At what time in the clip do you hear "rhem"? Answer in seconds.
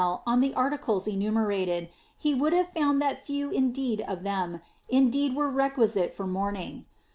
4.23-4.59